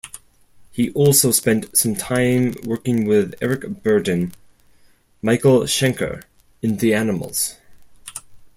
He 0.71 0.89
also 0.93 1.29
spent 1.29 1.77
some 1.77 1.93
time 1.93 2.55
working 2.63 3.05
with 3.05 3.35
Eric 3.39 3.83
Burdon, 3.83 4.33
Michael 5.21 5.59
Schenker 5.65 6.23
and 6.63 6.79
the 6.79 6.95
Animals. 6.95 7.59